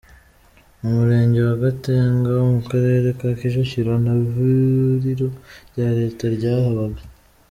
[0.79, 5.27] Mu murenge wa Gatenga wo mu karere ka Kicukiro nta vuriro
[5.69, 7.01] rya Leta ryahabaga.